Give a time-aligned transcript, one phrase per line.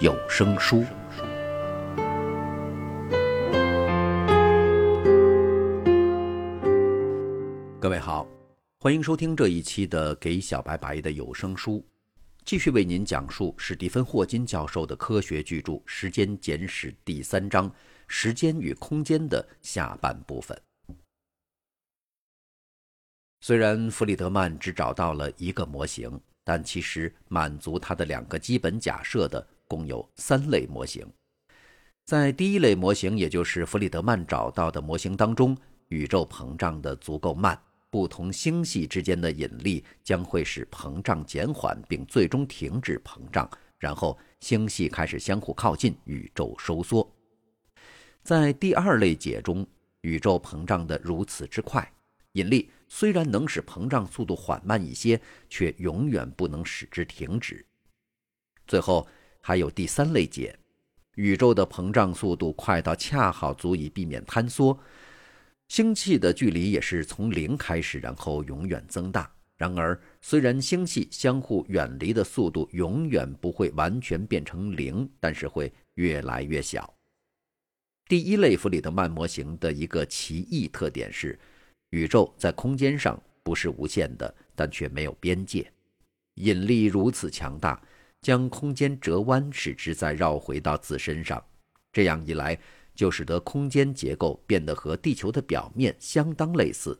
[0.00, 0.84] 有声书。
[7.80, 8.24] 各位好，
[8.78, 11.84] 欢迎收听这一期的给小白白的有声书，
[12.44, 17.68] 继续为您讲述史蒂芬·霍金教授的科学巨著《时间简史》第三章
[18.06, 20.56] “时间与空间”的下半部分。
[23.40, 26.20] 虽然弗里德曼只找到了一个模型。
[26.44, 31.06] 但其实满足他的两个基本假设的共有三类模型。
[32.04, 35.56] 在第一类模型，也就是弗里德曼找到的模型当中，
[35.88, 37.56] 宇宙膨胀的足够慢，
[37.90, 47.06] 不同星系之间的引力将会使膨胀减缓，并最终停止膨胀，然后星系开始相互靠近，宇宙收缩。
[48.22, 49.66] 在第二类解中，
[50.00, 51.92] 宇宙膨胀的如此之快，
[52.32, 52.70] 引力。
[52.90, 57.62] 虽然能使膨胀速度缓慢一些，却永远不能使之停止。
[58.66, 59.06] 最后
[59.48, 60.54] 还有第三类解：
[61.14, 64.78] 宇宙的膨胀速度快到恰好足以避免坍缩，
[65.68, 69.32] 星系的距离也是从零开始，然后永远增大。
[69.56, 76.92] 然而，虽然星系相互远离的速度永远不会完全变成零，但是会越来越小。
[78.06, 81.38] 第一类弗里德曼模型的一个奇异特点是。
[81.88, 85.72] 宇宙在空间上不是无限的，但却没有边界。
[86.34, 87.80] 引力如此强大，
[88.20, 91.42] 将空间折弯，使之再绕回到自身上。
[91.92, 92.58] 这样一来，
[92.94, 96.98] 就使得空间结构变得和地球的表面相当类似。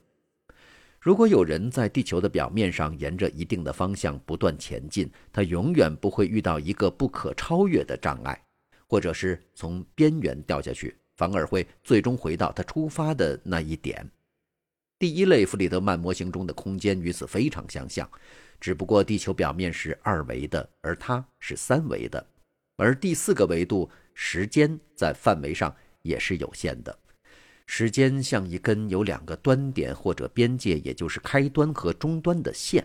[1.01, 8.43] 如果有人在地球的表面上沿着一定的方向不断前进，他永远不会遇到一个不可超越的障碍，
[8.87, 14.11] 或者是从边缘掉下去，反而会最终回到他出发的那一点。
[14.99, 18.11] 第一类弗里德曼模型中的空间与此非常相像，
[18.61, 22.27] 只不过地球表面是二维的，而它是三维的。
[22.77, 26.99] 而第四个维度时间在范围上也是有限的，
[27.67, 32.85] 时间像一根有两个端点或者边界，也就是开端和终端的线。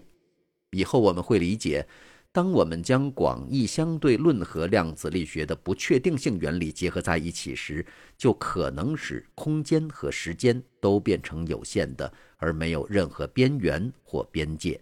[0.71, 1.87] 以后我们会理解。
[2.33, 7.85] 当我们将广义相对论和量子力学的不确定性原理结合在一起时，
[8.17, 14.81] 就可能使空间和时间都变成有限的，而没有任何边缘或边界。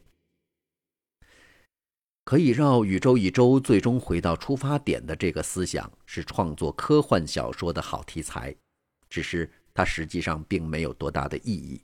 [2.23, 8.55] 可以绕宇宙一周，最终回到出发点的这个思想，是创作科幻小说的好题材。
[9.09, 11.81] 只是它实际上并没有多大的意义，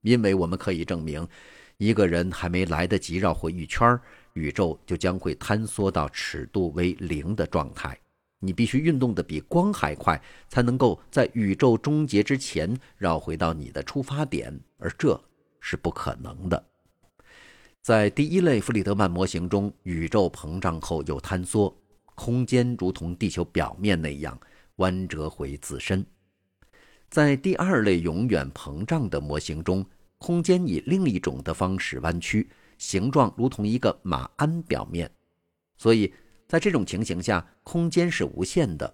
[0.00, 1.28] 因为我们可以证明，
[1.76, 4.00] 一个人还没来得及绕回一圈儿。
[4.34, 7.98] 宇宙就将会坍缩到尺度为零的状态。
[8.42, 10.18] 你必须运动的比光还快，
[10.48, 15.20] 才能够在宇宙终结之前绕回到你的出发点，而这
[15.60, 16.64] 是不可能的。
[17.82, 21.74] 在第一类弗里德曼模型中，宇宙膨胀后又坍缩，
[22.14, 24.38] 空间如同地球表面那样
[24.76, 26.04] 弯折回自身。
[27.10, 29.84] 在第二类永远膨胀的模型中，
[30.16, 32.48] 空间以另一种的方式弯曲。
[32.80, 35.08] 形状如同一个马鞍表面，
[35.76, 36.10] 所以
[36.48, 38.92] 在这种情形下，空间是无限的。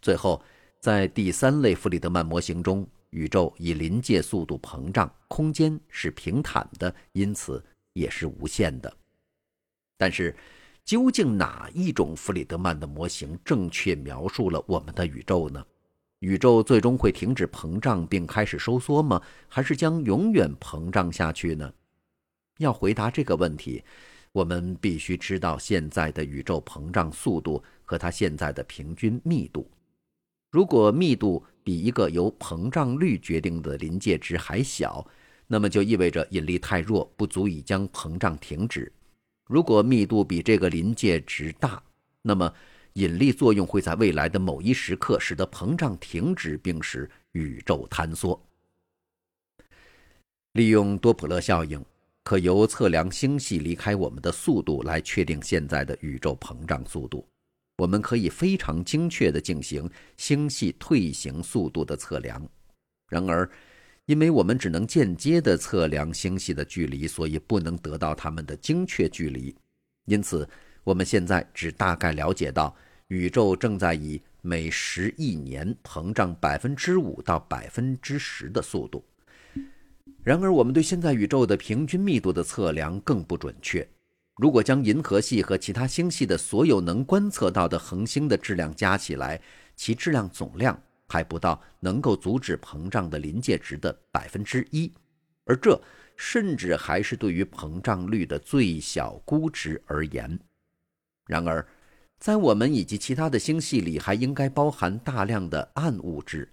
[0.00, 0.42] 最后，
[0.80, 7.62] 在第三类弗里德曼模型中，宇宙以临界速度膨胀，空间是平坦的，因此
[7.92, 8.90] 也是无限的。
[9.98, 10.34] 但是，
[10.82, 15.62] 究竟哪一种弗里德曼的模型正确描述了我们的宇宙呢？
[16.20, 19.20] 宇宙最终会停止膨胀并开始收缩吗？
[19.48, 21.70] 还是将永远膨胀下去呢？
[22.58, 23.82] 要回答这个问题，
[24.30, 29.68] 我们必须知道现在的宇宙膨胀速度和它现在的平均密度。
[30.50, 35.06] 如果密度比一个由膨胀率决定的临界值还小，
[35.46, 38.90] 那么就意味着引力太弱，不足以将膨胀停止；
[39.46, 41.82] 如果密度比这个临界值大，
[42.22, 42.52] 那么
[42.94, 48.42] 引力作用会在未来的某一时刻使得膨胀停止，并使宇宙坍缩。
[50.52, 51.84] 利用多普勒效应。
[52.28, 57.26] 可由测量星系离开我们的速度来确定现在的宇宙膨胀速度。
[57.78, 62.46] 我们可以非常精确地进行星系退行速度的测量。
[63.08, 63.50] 然而，
[64.04, 69.56] 因为我们只能间接地测量星系的距离，所以不能得到它们的精确距离。
[70.04, 70.46] 因此，
[70.84, 72.76] 我们现在只大概了解到
[73.06, 79.02] 宇宙正在以每十亿年膨胀百分之五到百分之十的速度。
[80.28, 83.88] 然而，我们对现在宇宙的平均密度的测量更不准确。
[84.36, 89.40] 如果将银河系和其他星系的所有能观测到的恒星的质量加起来，
[89.74, 90.78] 其质量总量
[91.08, 94.92] 还不到能够阻止膨胀的临界值的百分之一，
[95.46, 95.80] 而这
[96.14, 100.38] 甚至还是对于膨胀率的最小估值而言。
[101.24, 101.66] 然而，
[102.18, 106.46] 在我们以及其他的星系里，还应该包含大量的暗物质。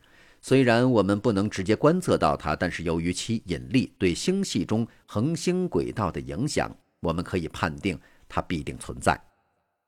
[0.48, 8.00] 虽然我们不能直接观测到它，但是由于其引力对星系中恒星轨道的影响，我们可以判定
[8.30, 9.20] 它必定存在。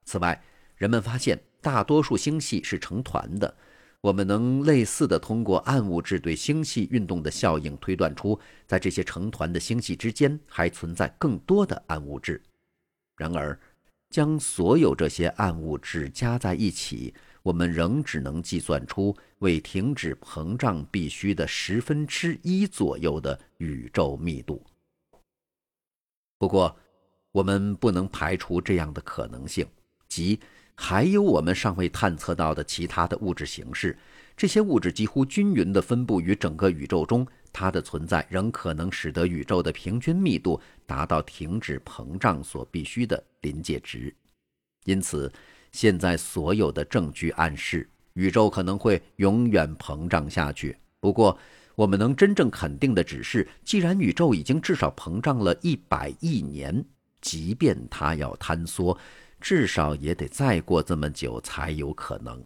[0.05, 0.43] 此外，
[0.75, 3.55] 人们发现大多数星系是成团的。
[4.01, 12.41] 我们能类似的通过暗物质对星系运动的效应推断出，在这些成团的星系之间还存在更多的暗物质。
[13.15, 13.59] 然而，
[14.09, 17.13] 将所有这些暗物质加在一起。
[17.47, 24.61] 我们仍只能计算出为停止膨胀必须的十分之一左右的宇宙密度。
[26.37, 26.77] 不过，
[27.31, 29.65] 我们不能排除这样的可能性，
[30.09, 30.37] 即
[30.75, 33.97] 还有我们尚未探测到的其他的物质形式。
[34.35, 44.13] 这些物质几乎均匀地分布于整个宇宙中，它的存在仍可能使得宇宙的平均密度达到停止膨胀所必须的临界值。
[44.83, 45.31] 因此。
[45.77, 50.75] 现在所有的证据暗示，宇宙可能会永远膨胀下去。
[50.99, 51.37] 不过，
[51.75, 56.83] 我们能真正肯定的只是，既然宇宙已经至少膨胀了一百亿年，
[57.21, 58.97] 即便它要坍缩，
[59.39, 62.43] 至少也得再过这么久才有可能。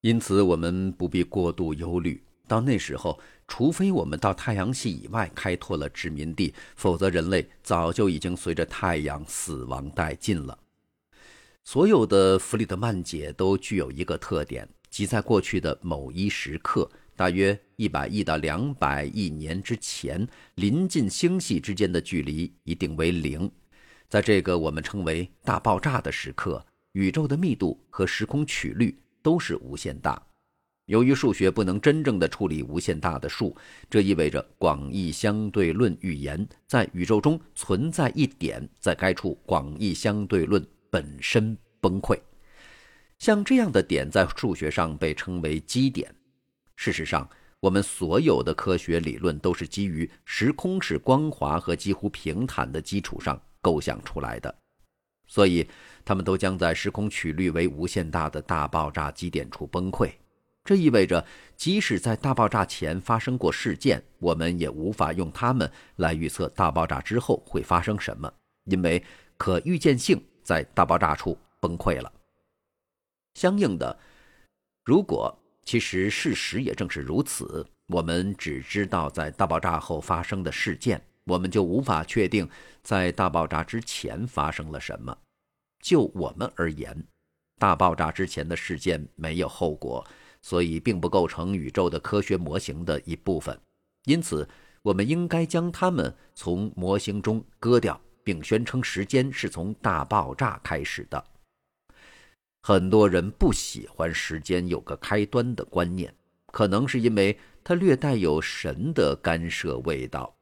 [0.00, 2.20] 因此，我们不必过度忧虑。
[2.48, 3.16] 到那时候，
[3.46, 10.58] 除非我们到太阳系以外开拓了殖民地，否则人类早就已经随着太阳死亡殆尽了。
[11.62, 20.26] 所有的弗里德曼解都具有一个特点，即在过去的某一时刻，大约一百亿到两百亿年之前，
[20.56, 23.50] 临近星系之间的距离一定为零。
[24.08, 30.20] 在这个我们称为大爆炸的时刻，宇宙的密度和时空曲率都是无限大。
[30.86, 33.56] 由于数学不能真正的处理无限大的数，
[33.88, 40.66] 这意味着广义相对论预言在宇宙中存在一点，在该处广义相对论。
[40.90, 42.18] 本身崩溃，
[43.18, 46.14] 像这样的点在数学上被称为基点。
[46.76, 47.28] 事实上，
[47.60, 54.54] 我们所有的科学理论都是基于时空是光滑和几乎平坦的基础上构想出来的，
[55.26, 55.68] 所以
[56.04, 60.10] 它们都将在时空曲率为无限大的大爆炸基点处崩溃。
[60.64, 61.24] 这意味着，
[61.56, 68.32] 即使在大爆炸前发生过事件，我们也无法用它们来预测大爆炸之后会发生什么，
[68.64, 69.02] 因为
[69.36, 70.22] 可预见性。
[70.50, 72.12] 在大爆炸处崩溃了。
[73.34, 73.96] 相应的，
[74.84, 75.32] 如果
[75.62, 82.50] 其实事实也正是如此，我们只知道在大爆炸后发生的事件，我们就无法确定
[82.82, 85.16] 在大爆炸之前发生了什么。
[85.80, 87.00] 就我们而言，
[87.60, 90.04] 大爆炸之前的事件没有后果，
[90.42, 93.56] 所以并不构成宇宙的科学模型的一部分。
[94.06, 94.48] 因此，
[94.82, 98.00] 我们应该将它们从模型中割掉。
[98.22, 101.24] 并宣称时间是从大爆炸开始的。
[102.62, 106.14] 很多人不喜欢时间有个开端的观念，
[106.52, 110.36] 可能是因为它略带有神的干涉味道。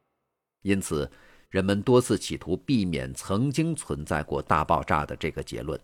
[0.62, 1.08] 因此，
[1.48, 5.80] 人们多次企图避免曾经存在过大爆炸的这个结论。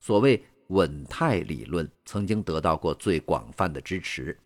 [0.00, 4.36] 所谓稳态理论曾经得到过最广泛的支持，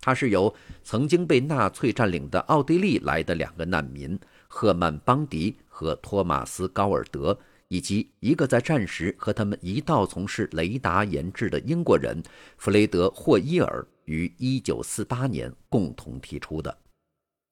[0.00, 4.18] 它是由曾经被纳粹占领的奥地利来的两个难民。
[4.46, 12.22] 赫曼·邦迪和托马斯·高尔德，以及一个在战时和他们一道从事雷达研制的英国人
[12.56, 16.78] 弗雷德·霍伊尔，于1948年共同提出的。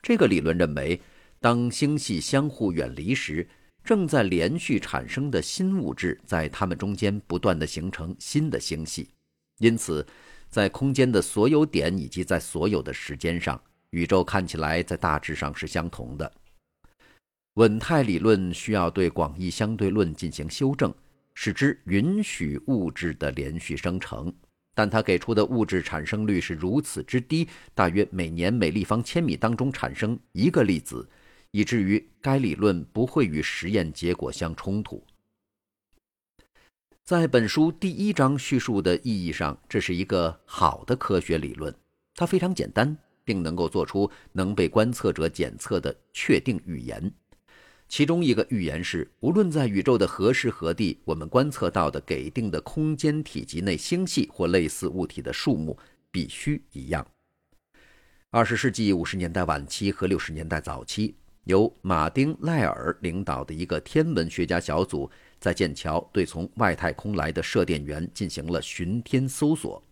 [0.00, 1.00] 这个理论认为，
[1.40, 3.48] 当星系相互远离时，
[3.82, 9.08] 正在连续产生的新物质在它们中间不断地形成新的星系。
[9.58, 10.06] 因此，
[10.48, 13.60] 在空间的所有点以及在所有的时间上，
[13.90, 16.32] 宇宙看起来在大致上是相同的。
[17.54, 20.92] 稳态理论需要对广义相对论进行修正，
[21.34, 24.32] 使之允许物质的连续生成，
[24.74, 31.06] 但它给出的物质产生率是如此之低，大约每年每立方千米当中产生一个粒子，
[31.50, 35.04] 以至于该理论不会与实验结果相冲突。
[37.04, 41.74] 在本书第一章叙述的意义上，这是一个好的科学理论，
[42.14, 47.12] 它非常简单，并能够做出能被观测者检测的确定预言。
[47.92, 55.78] 其中一个预言是，无论在宇宙的何时何地，我们观测到的给定的空间体积内星系或类似物体的数目
[56.10, 57.06] 必须一样。
[58.30, 69.82] 二十世纪五十年代晚期和六十年代早期，由马丁·赖尔领导的一个天文学家小组在剑桥对从外太空来的射电源进行了巡天搜索。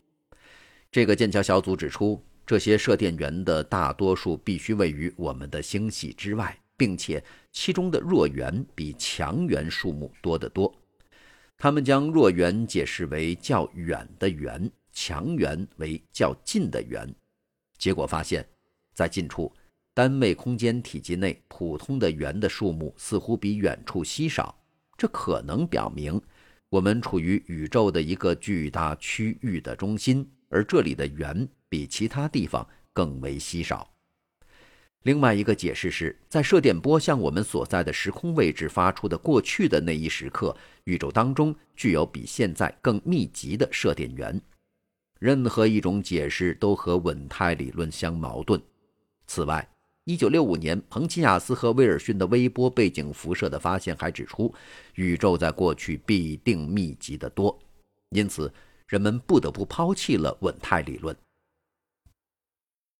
[0.90, 6.58] 这个剑桥小组指出，这些射电源的大多数必须位于我们的星系之外。
[6.80, 7.22] 并且
[7.52, 10.74] 其中的弱源比强源数目多得多。
[11.58, 17.14] 他们将弱源解释为较远的源，强源为较近的源。
[17.76, 18.48] 结果发现，
[18.94, 19.52] 在近处
[19.92, 24.58] 单位空间体积内，普通的源的数目似乎比远处稀少。
[24.96, 26.18] 这可能表明，
[26.70, 33.86] 我们处于宇宙的一个巨大区域的中心，而这里的源比其他地方更为稀少。
[35.04, 40.54] 另外一个解释是，在射电波向我们所在的时空位置发出的过去的那一时刻，
[40.84, 44.38] 宇宙当中具有比现在更密集的射电源。
[45.18, 48.60] 任何一种解释都和稳态理论相矛盾。
[49.26, 49.66] 此外
[50.04, 54.54] ，1965年彭齐亚斯和威尔逊的微波背景辐射的发现还指出，
[54.96, 57.58] 宇宙在过去必定密集得多。
[58.10, 58.52] 因此，
[58.86, 61.16] 人们不得不抛弃了稳态理论。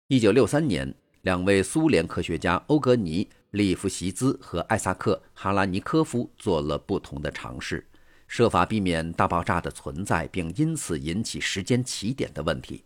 [0.08, 0.94] 1963年。
[1.22, 7.86] 两位苏联科学家欧格尼·利夫席兹和艾萨克·哈拉尼科夫做了不同的尝试，
[8.26, 12.82] 设法避免大爆炸的存在，并因此引起时间起点的问题。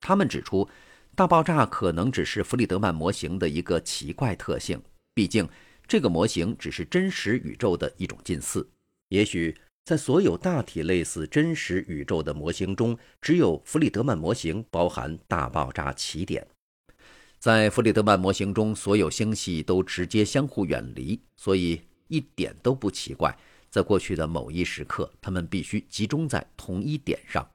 [0.00, 0.68] 他们指出，
[1.14, 4.82] 大爆炸可能只是弗里德曼模型的一个奇怪特性，
[5.14, 5.48] 毕竟
[5.86, 8.68] 这个模型只是真实宇宙的一种近似。
[9.10, 16.44] 也许在所有大体类似真实宇宙的模型中，只有弗里德曼模型包含大爆炸起点。
[17.38, 23.36] 在弗里德曼模型中，所有星系都直接相互远离，所以一点都不奇怪。
[23.70, 27.48] 在过去的某一时刻，它们必须集中在同一点上。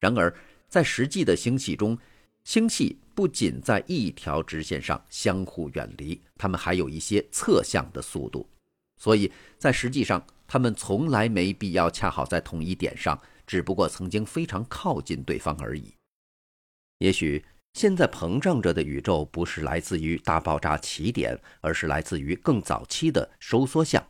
[0.00, 0.34] 然而，
[0.68, 1.96] 在实际的星系中，
[2.42, 8.44] 星系不仅在一条直线上相互远离，它们还有一些侧向的速度，
[8.96, 15.94] 所以在实际上，它们从来没必要恰好在同一点上，只不过曾经非常靠近对方而已。
[16.98, 17.44] 也许。
[17.76, 24.02] 现在膨胀着的宇宙不是来自于大爆炸起点，而是来自于更早期的收缩相。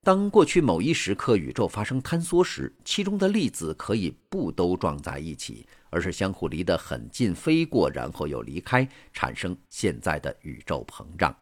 [0.00, 11.36] 当过去某一时刻宇宙发生坍缩时，其中的粒子可以不都撞在一起，而是相互离得很近，飞过，然后又离开，产生现在的宇宙膨胀。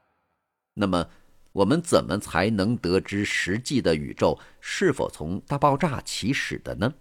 [0.75, 1.09] 那么，
[1.53, 6.93] 我们怎么才能得知实际的宇宙是否从大爆炸起始的呢？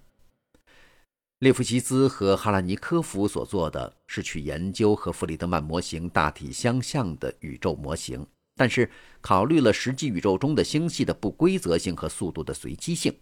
[1.40, 8.28] 列夫西兹和哈拉尼科夫所做的是去研究和弗里德曼模型大体相像的宇宙模型，
[8.58, 8.90] 但是
[9.22, 13.14] 考虑了实际宇宙中的星系的不规则性和速度的随机性。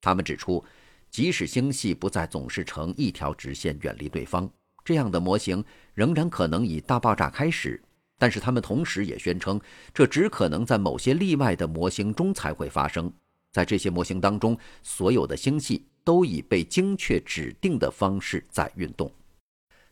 [0.00, 0.64] 他们指出，
[1.10, 4.50] 即使星系不再总是呈一条直线远离对方，
[4.82, 7.78] 这样的模型仍然可能以大爆炸开始。
[8.18, 9.60] 但是他们同时也宣称，
[9.92, 13.12] 这只可能在某些例外的模型中才会发生。
[13.52, 15.84] 在这些模型当中，所有的星系。
[16.04, 19.10] 都以被精确指定的方式在运动。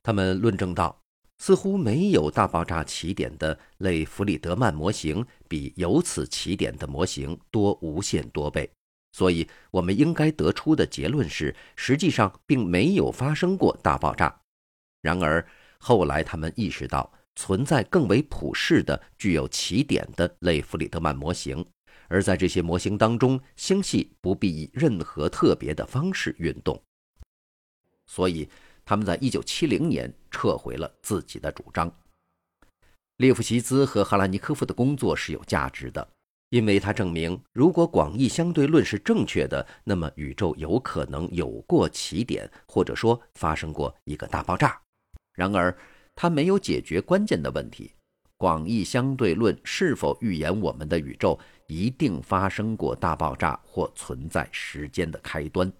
[0.02, 0.96] 他们论证到，
[1.38, 8.70] 似乎没有大爆炸起点的类弗里德曼模型比由此起点的模型多无限多倍。
[9.12, 14.40] 所以，我们应该得出的结论是，实际上并没有发生过大爆炸。
[15.02, 15.46] 然而，
[15.78, 21.64] 后来他们意识到，存在更为普适的、具有起点的类弗里德曼模型。
[22.12, 26.78] 而在这些模型当中，星系不必以任何特别的方式运动，
[28.04, 28.46] 所以
[28.84, 31.90] 他们在1970年撤回了自己的主张。
[33.16, 36.06] 列夫席兹和哈拉尼科夫的工作是有价值的，
[36.50, 44.78] 因为他证明，如果广义相对论是正确的，那么宇宙有可能有过起点，或者说发生过一个大爆炸。
[45.32, 45.74] 然而，
[46.14, 47.92] 他没有解决关键的问题：
[48.42, 51.38] 广义相对论是否预言我们的宇宙？
[51.68, 55.72] 一定发生过大爆炸或存在时间的开端。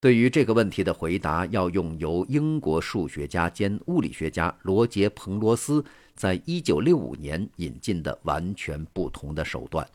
[0.00, 5.84] 对于这个问题的回答，要用由英国数学家兼物理学家罗杰·彭罗斯
[6.14, 9.86] 在1965年引进的完全不同的手段。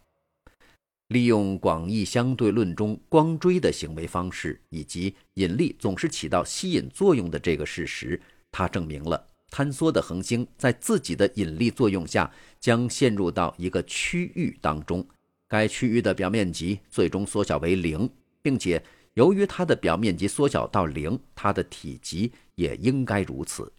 [1.07, 9.25] 利用广义相对论中光锥的行为方式以及引力总是起到吸引作用的这个事实，他证明了。
[9.51, 15.05] 坍缩的恒星在自己的引力作用下将陷入到一个区域当中，
[15.47, 18.09] 该区域的表面积最终缩小为零，
[18.41, 18.83] 并且
[19.13, 23.71] 由于它的表面积缩小到零，它的体积也应该如此。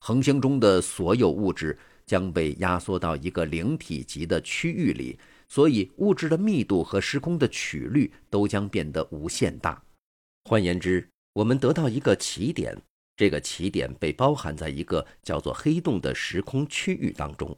[0.00, 1.76] 恒星中的所有物质
[2.06, 9.82] 将被压缩到一个零体积的区域里，所以物质的密度和时空的曲率都将变得无限大。
[10.44, 12.80] 换言之，我们得到一个起点，
[13.20, 17.54] 这个起点被包含在一个叫做黑洞的时空区域当中。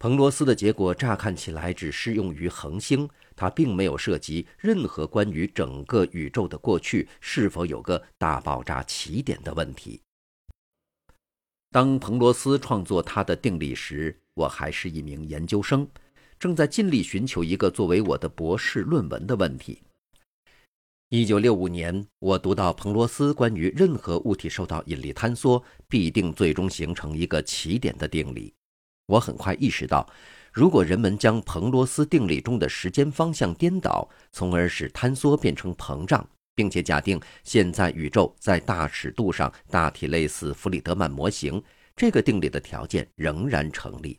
[0.00, 10.02] 彭罗斯的结果乍看起来只适用于恒星，它并没有涉及任何关于整个宇宙的过去是否有个大爆炸起点的问题。
[11.70, 15.88] 当彭罗斯创作他的定理时，我还是一名研究生，
[16.36, 19.82] 正在尽力寻求一个作为我的博士论文的问题。
[21.08, 28.52] 一九六五年，我读到彭罗斯关于任何物体受到引力坍缩必定最终形成一个起点的定理。
[29.06, 30.04] 我很快意识到，
[30.52, 41.62] 如果人们将彭罗斯定理中的时间方向颠倒，从而使坍缩变成膨胀，并且假定现在宇宙在大尺度上大体类似弗里德曼模型，
[41.94, 44.18] 这个定理的条件仍然成立。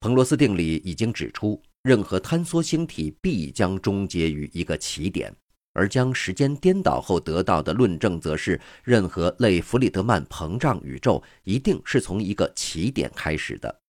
[0.00, 5.34] 彭罗斯定理已经指出，任何坍缩星体必将终结于一个起点。
[5.74, 13.80] 而将时间颠倒后得到的论证，则是任何类弗里德曼膨胀宇宙一定是从一个起点开始的。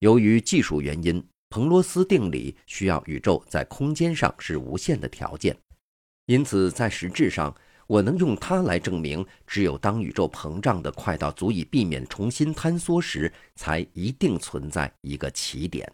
[0.00, 5.56] 由于技术原因，彭罗斯定理需要宇宙在空间上是无限的条件，
[6.26, 7.54] 因此在实质上，
[7.86, 15.88] 我能用它来证明，只有当宇宙膨胀的快到足以避免重新坍缩时，才一定存在一个起点。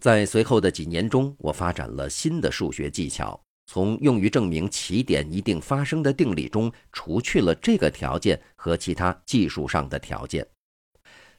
[0.00, 10.46] 在随后的几年中，我发展了新的数学技巧，从用于证明起点一定发生的定理中除去了这个条件和其他技术上的条件。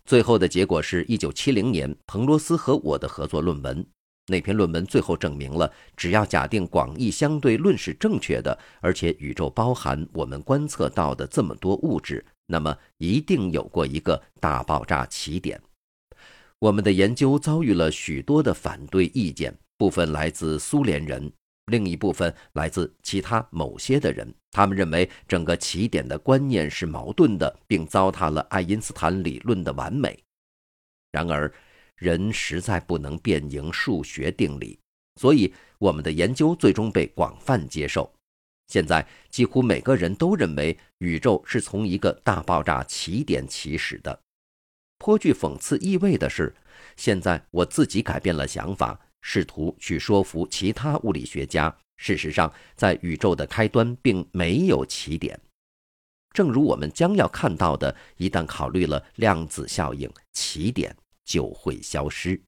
[0.06, 3.86] 最后的结果是1970年彭罗斯和我的合作论文。
[4.30, 15.62] 那篇论文最后证明了，只要假定广义相对论是正确的，而且宇宙包含我们观测到的这么多物质，那么一定有过一个大爆炸起点。
[16.60, 21.32] 我们的研究遭遇了许多的反对意见，部分来自苏联人，
[21.68, 24.34] 另一部分来自其他某些的人。
[24.50, 30.18] 他们认为整个起点的观念是矛盾的，并糟蹋了爱因斯坦理论的完美。
[31.12, 31.54] 然而，
[31.96, 34.80] 人实在不能辩赢数学定理，
[35.22, 38.12] 所以我们的研究最终被广泛接受。
[38.68, 44.20] 现在，几乎每个人都认为宇宙是从一个大爆炸起点起始的。
[44.98, 46.56] 颇具讽刺意味的是，
[46.96, 51.76] 现在我自己改变了想法，试图去说服其他物理学家。
[51.98, 55.40] 事实上，在宇宙的开端并没有起点，
[56.32, 57.96] 正如我们将要看到的。
[58.18, 62.40] 一旦考虑了量子效应，起点就会消失。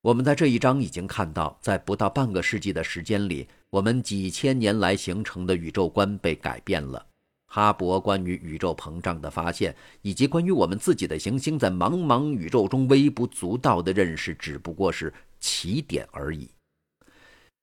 [0.00, 7.06] 我们在这一章已经看到，在不到半个世纪的时间里，我们几千年来形成的宇宙观被改变了。
[7.54, 16.50] 哈勃关于宇宙膨胀的发现，以及关于我们自己的行星在茫茫宇宙中微不足道的认识，只不过是起点而已。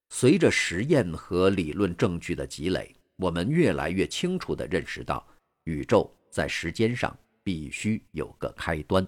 [0.08, 5.28] 随着实验和理论证据的积累，我们越来越清楚地认识到，
[5.66, 9.06] 宇宙在时间上必须有个开端。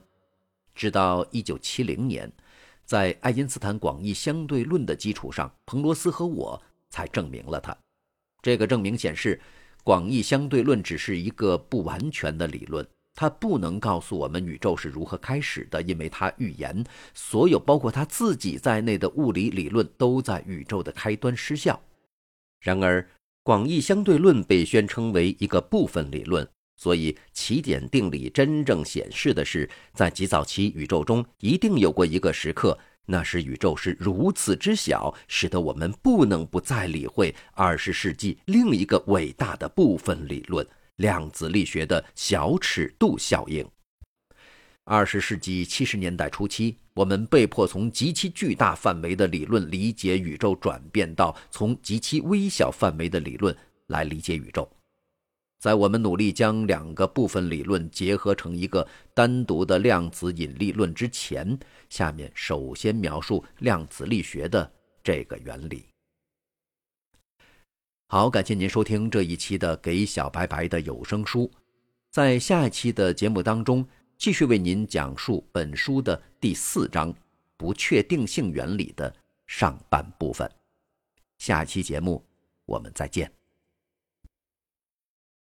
[0.76, 2.30] 直到1970年，
[2.84, 7.74] 在爱因斯坦广义相对论的基础上，彭罗斯和我才证明了它。
[8.42, 9.40] 这个证明显示。
[9.84, 21.82] 广义相对论只是一个不完全的理论，它不能告诉我们宇宙是如何开始的，因为它预言所有包括它自己在内的物理理论都在宇宙的开端失效。
[22.62, 23.06] 然而，
[23.44, 32.80] 广义相对论被宣称为一个部分理论，所以起点定理真正显示的是，在极早期宇宙中一定有过一个时刻。
[33.06, 40.66] 那时宇宙是如此之小，使得我们不能不再理会二十世纪另一个伟大的部分理论——
[40.98, 43.68] 量子力学的小尺度效应。
[44.86, 53.56] 二十世纪七十年代初期，我们被迫从极其巨大范围的理论理解宇宙，转变到从极其微小范围的理论
[53.88, 54.70] 来理解宇宙。
[55.64, 64.70] 在我们努力将两个部分理论结合成一个单独的量子引力论之前，下面首先描述量子力学的
[65.02, 65.86] 这个原理。
[68.08, 71.44] 好，感谢您收听这一期的《给小白白的有声书》，
[72.12, 77.16] 在下一期的节目当中，继续为您讲述本书的第四章
[77.56, 79.16] “不确定性原理”的
[79.48, 80.52] 上半部分。
[81.38, 82.22] 下期节目
[82.66, 83.32] 我们再见。